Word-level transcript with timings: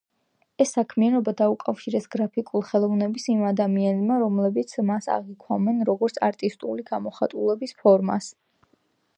ეს 0.63 0.69
საქმიანობა 0.75 1.33
დაუკავშირეს 1.41 2.07
გრაფიკულ 2.15 2.65
ხელოვნებას 2.69 3.27
იმ 3.35 3.45
ადამიანებმა, 3.51 4.17
რომლებიც 4.23 4.75
მას 4.91 5.11
აღიქვამენ, 5.19 5.85
როგორც 5.93 6.19
არტისტული 6.31 6.91
გამოხატულების 6.93 7.77
ფორმას. 7.85 8.33